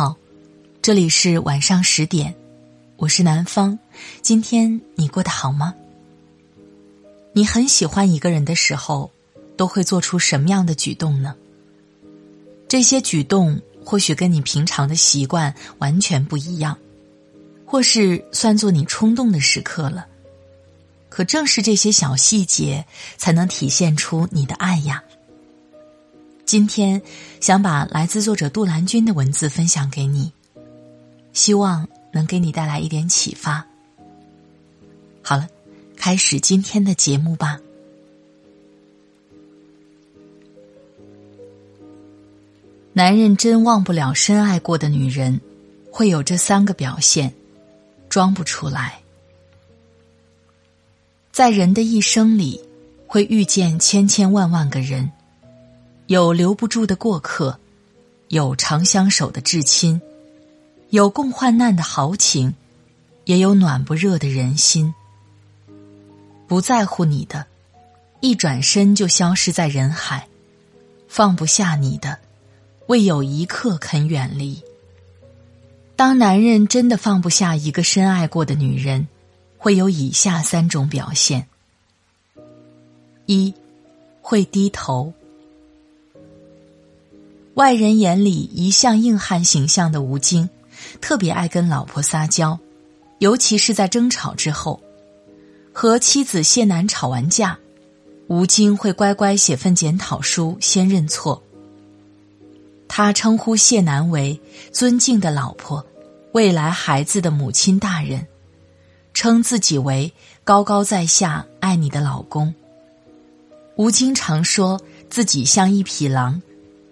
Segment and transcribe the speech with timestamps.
[0.00, 0.16] 好，
[0.80, 2.34] 这里是晚上十点，
[2.96, 3.78] 我是南方。
[4.22, 5.74] 今天你过得好吗？
[7.34, 9.10] 你很喜欢一个人的时候，
[9.58, 11.34] 都会做出什么样的举动呢？
[12.66, 16.78] 这些举动或许跟你平常的习惯完全不一样，
[17.66, 20.06] 或是算作你冲动的时刻了。
[21.10, 22.86] 可正是这些小细节，
[23.18, 25.04] 才能体现出你的爱呀。
[26.50, 27.00] 今天
[27.38, 30.32] 想把来自作者杜兰君的文字分享给你，
[31.32, 33.64] 希望能给你带来一点启发。
[35.22, 35.46] 好了，
[35.94, 37.56] 开始今天的节目吧。
[42.92, 45.40] 男人真忘不了深爱过的女人，
[45.88, 47.32] 会有这三个表现，
[48.08, 49.00] 装不出来。
[51.30, 52.60] 在人的一生里，
[53.06, 55.08] 会遇见千千万万个人。
[56.10, 57.56] 有留不住的过客，
[58.26, 60.00] 有长相守的至亲，
[60.88, 62.52] 有共患难的豪情，
[63.26, 64.92] 也有暖不热的人心。
[66.48, 67.46] 不在乎你的，
[68.18, 70.26] 一转身就消失在人海；
[71.06, 72.18] 放不下你的，
[72.88, 74.60] 未有一刻肯远离。
[75.94, 79.06] 当男人真的放不下一个深爱过的女人，
[79.56, 81.46] 会有以下三种表现：
[83.26, 83.54] 一，
[84.20, 85.14] 会低头。
[87.60, 90.48] 外人眼里一向硬汉形象的吴京，
[90.98, 92.58] 特别爱跟老婆撒娇，
[93.18, 94.80] 尤其是在争吵之后，
[95.70, 97.58] 和妻子谢楠吵完架，
[98.28, 101.42] 吴京会乖乖写份检讨书，先认错。
[102.88, 104.40] 他称呼谢楠为
[104.72, 105.84] 尊敬的老婆，
[106.32, 108.26] 未来孩子的母亲大人，
[109.12, 110.10] 称自己为
[110.44, 112.54] 高高在下爱你的老公。
[113.76, 114.80] 吴京常说
[115.10, 116.40] 自己像一匹狼。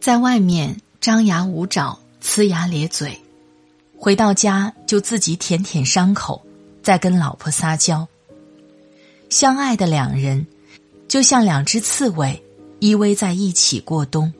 [0.00, 3.20] 在外面张牙舞爪、呲牙咧嘴，
[3.98, 6.40] 回到家就自己舔舔伤口，
[6.82, 8.08] 再跟老婆撒娇。
[9.28, 10.46] 相爱的两人，
[11.06, 12.42] 就像两只刺猬
[12.78, 14.32] 依偎在一起过冬，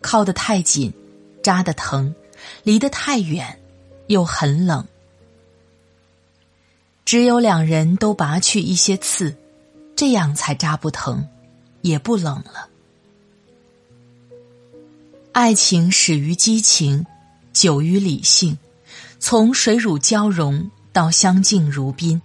[0.00, 0.92] 靠得太紧，
[1.40, 2.12] 扎得疼；
[2.64, 3.60] 离得太远，
[4.08, 4.84] 又很冷。
[7.04, 9.36] 只有两人都拔去一些刺，
[9.94, 11.28] 这样才扎不疼，
[11.82, 12.68] 也不冷了。
[15.34, 17.04] 爱情始于激情，
[17.52, 18.56] 久于理性，
[19.18, 22.22] 从水乳交融到相敬如宾，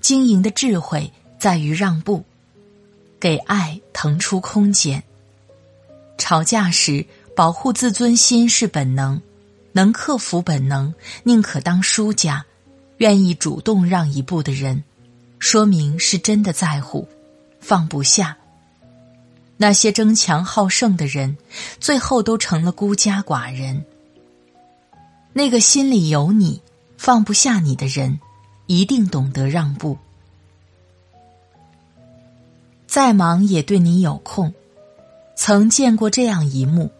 [0.00, 2.24] 经营的智慧在于让步，
[3.20, 5.00] 给爱腾出空间。
[6.18, 7.06] 吵架时
[7.36, 9.22] 保护自尊心是本能，
[9.70, 12.44] 能克服本能，宁可当输家，
[12.96, 14.82] 愿意主动让一步的人，
[15.38, 17.06] 说明是真的在乎，
[17.60, 18.36] 放不下。
[19.62, 21.36] 那些争强好胜的人，
[21.80, 23.84] 最后都成了孤家寡人。
[25.34, 26.62] 那个心里有你、
[26.96, 28.20] 放不下你的人，
[28.64, 29.98] 一定懂得让步。
[32.86, 34.54] 再忙也对你有空。
[35.36, 36.90] 曾见过这样一幕：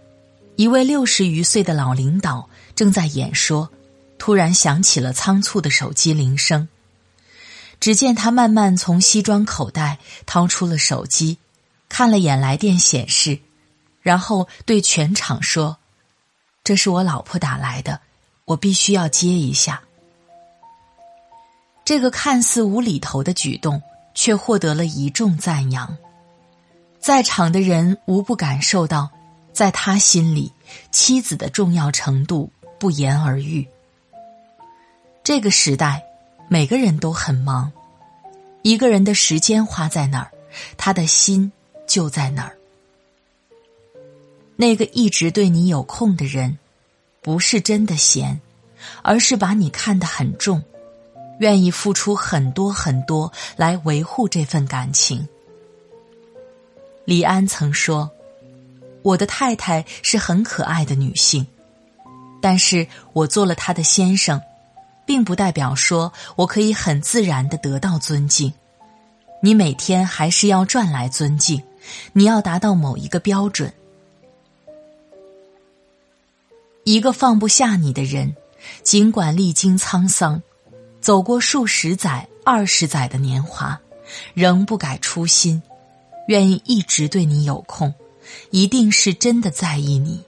[0.57, 3.71] 一位六十余岁的老领导正在演说，
[4.19, 6.69] 突然响起了仓促的手机铃声。
[7.81, 11.39] 只见他慢慢从西装口袋掏出了手机。
[11.91, 13.39] 看了眼来电显示，
[14.01, 15.77] 然后对全场说
[16.65, 18.01] ：“这是我老婆打来的，
[18.47, 19.83] 我必须要接一下。”
[21.85, 23.83] 这个看似无厘头的举动，
[24.15, 25.99] 却获得了一众赞扬。
[27.01, 29.11] 在场的人无不感受到，
[29.53, 30.53] 在他心里，
[30.93, 33.67] 妻子的重要程度不言而喻。
[35.25, 36.05] 这个时代，
[36.49, 37.73] 每个人都很忙，
[38.63, 40.31] 一个人的时间花在哪儿，
[40.77, 41.51] 他的心。
[41.91, 42.57] 就在那儿，
[44.55, 46.57] 那个一直对你有空的人，
[47.21, 48.41] 不是真的闲，
[49.03, 50.63] 而是把你看得很重，
[51.41, 55.27] 愿意付出很多很多来维护这份感情。
[57.05, 58.09] 李安曾说
[59.03, 61.45] ：“我的太太是很可爱的女性，
[62.41, 64.41] 但是我做了她的先生，
[65.05, 68.53] 并不代表说我可以很自然的得到尊敬。
[69.43, 71.61] 你每天还是要赚来尊敬。”
[72.13, 73.73] 你要达到某一个标准，
[76.85, 78.35] 一个放不下你的人，
[78.83, 80.43] 尽管历经沧桑，
[81.01, 83.81] 走过数十载、二十载的年华，
[84.35, 85.63] 仍不改初心，
[86.29, 87.95] 愿意一直对你有空，
[88.51, 90.23] 一定是真的在意你，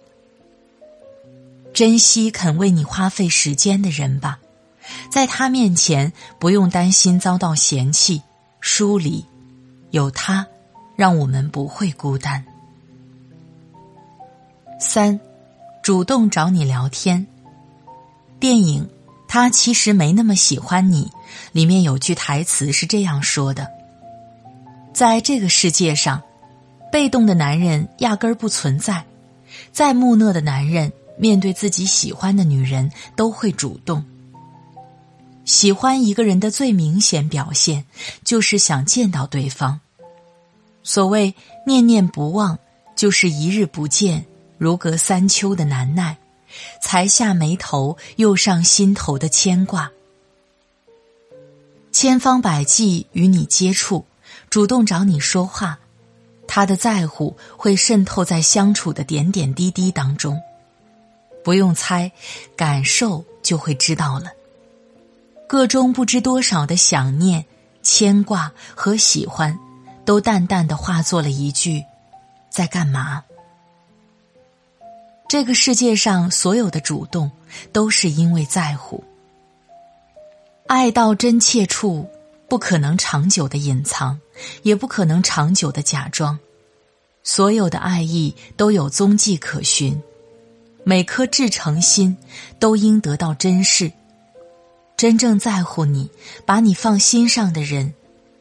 [1.75, 4.39] 珍惜肯为你花费时间的人吧，
[5.11, 8.23] 在他面前不用担心遭到嫌弃、
[8.61, 9.25] 疏离，
[9.91, 10.47] 有他。
[11.03, 12.45] 让我们不会孤单。
[14.79, 15.19] 三，
[15.83, 17.27] 主动找你聊天，
[18.39, 18.85] 电影
[19.27, 21.07] 《他其实没那么喜欢你》
[21.51, 23.69] 里面有句台词是这样说的
[24.95, 26.23] ：“在这个世界上，
[26.93, 29.05] 被动的男人压根儿不存在。
[29.73, 34.05] 再木讷的男人，面对自己喜欢的女人，都会主动。
[35.45, 37.87] 喜欢一个人的最明显表现，
[38.23, 39.81] 就是想见到对方。
[40.83, 41.35] 所谓
[41.67, 42.59] 念念不忘，
[42.97, 44.25] 就是一日不见，
[44.59, 46.17] 如隔三秋的难耐。”
[46.83, 49.91] 才下眉头，又上心头的牵挂，
[51.91, 54.05] 千方百计与你接触，
[54.51, 55.79] 主动找你说话，
[56.47, 60.39] 他的在乎会渗透在相处的点点滴滴当中，
[61.43, 62.13] 不用猜，
[62.55, 64.27] 感受就会知道了。
[65.49, 67.43] 个中不知多少的想念、
[67.83, 69.59] 牵挂和喜欢，
[70.05, 71.85] 都淡淡的化作了一句
[72.51, 73.25] ：“在干嘛？”
[75.29, 77.31] 这个世界上所有的主动，
[77.73, 79.03] 都是因为在乎。
[80.67, 82.09] 爱到真切处，
[82.49, 84.21] 不可能长久的隐藏，
[84.63, 86.39] 也不可能长久的假装。
[87.23, 90.03] 所有的爱意都有踪迹可循，
[90.85, 92.17] 每颗至诚心
[92.59, 93.93] 都应得到珍视。
[94.97, 96.11] 真正在乎你、
[96.45, 97.95] 把你放心上的人，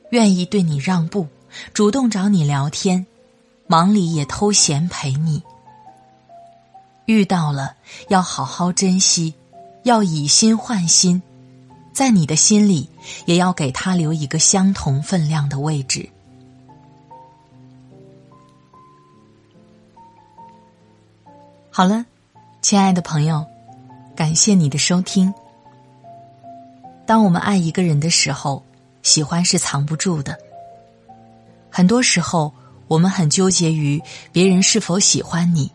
[0.09, 1.27] 愿意对你让步，
[1.73, 3.05] 主动找你聊天，
[3.67, 5.41] 忙里也偷闲陪你。
[7.05, 7.75] 遇到了，
[8.09, 9.33] 要好好珍惜，
[9.83, 11.21] 要以心换心，
[11.93, 12.89] 在你的心里，
[13.25, 16.09] 也要给他留一个相同分量的位置。
[21.69, 22.05] 好了，
[22.61, 23.45] 亲爱的朋友，
[24.15, 25.33] 感谢你的收听。
[27.05, 28.63] 当我们爱一个人的时候，
[29.03, 30.37] 喜欢是藏不住的。
[31.71, 32.53] 很多时候，
[32.87, 34.01] 我们很纠结于
[34.31, 35.71] 别人是否喜欢你。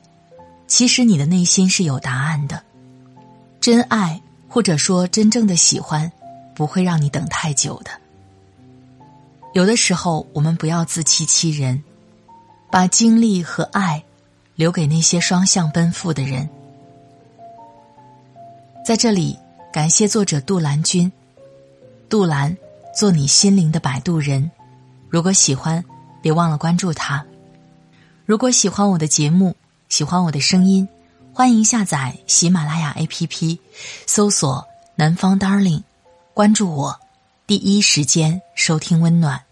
[0.66, 2.62] 其实你的内心是有答案的，
[3.60, 6.10] 真爱或者说真正的喜欢，
[6.54, 7.90] 不会让你等太久的。
[9.54, 11.82] 有的时候，我们不要自欺欺人，
[12.70, 14.02] 把精力和爱
[14.54, 16.46] 留给那些双向奔赴的人。
[18.84, 19.38] 在这里，
[19.72, 21.10] 感谢作者杜兰君，
[22.08, 22.54] 杜兰，
[22.94, 24.50] 做你心灵的摆渡人。
[25.08, 25.85] 如果喜欢，
[26.20, 27.25] 别忘了关注他。
[28.25, 29.55] 如果喜欢我的节目。
[29.88, 30.88] 喜欢我的声音，
[31.32, 33.56] 欢迎下载喜马拉雅 APP，
[34.05, 34.67] 搜索
[34.99, 35.85] “南方 Darling”，
[36.35, 36.99] 关注我，
[37.47, 39.44] 第一时间收听温暖。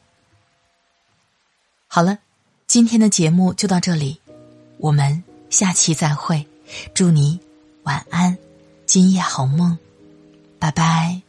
[1.86, 2.18] 好了，
[2.66, 4.20] 今天的节目就到这里，
[4.78, 6.44] 我们下期再会，
[6.92, 7.38] 祝你
[7.84, 8.36] 晚安，
[8.86, 9.78] 今夜好梦，
[10.58, 11.23] 拜拜。